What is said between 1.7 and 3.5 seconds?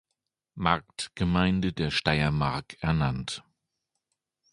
der Steiermark ernannt.